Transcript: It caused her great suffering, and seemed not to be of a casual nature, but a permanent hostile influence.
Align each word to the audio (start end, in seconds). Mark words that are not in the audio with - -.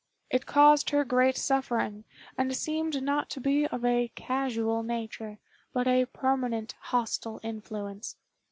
It 0.31 0.47
caused 0.47 0.89
her 0.89 1.05
great 1.05 1.37
suffering, 1.37 2.05
and 2.35 2.57
seemed 2.57 3.03
not 3.03 3.29
to 3.29 3.39
be 3.39 3.67
of 3.67 3.85
a 3.85 4.07
casual 4.15 4.81
nature, 4.81 5.37
but 5.73 5.85
a 5.85 6.05
permanent 6.05 6.73
hostile 6.79 7.39
influence. 7.43 8.15